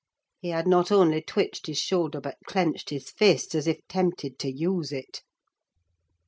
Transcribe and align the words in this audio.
He 0.39 0.49
had 0.49 0.65
not 0.67 0.91
only 0.91 1.21
twitched 1.21 1.67
his 1.67 1.77
shoulder 1.77 2.19
but 2.19 2.39
clenched 2.47 2.89
his 2.89 3.11
fist, 3.11 3.53
as 3.53 3.67
if 3.67 3.87
tempted 3.87 4.39
to 4.39 4.51
use 4.51 4.91
it. 4.91 5.21